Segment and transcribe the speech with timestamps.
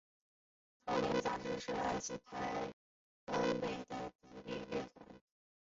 [0.83, 2.73] 透明杂志是来自台湾
[3.27, 5.07] 台北的独立乐团。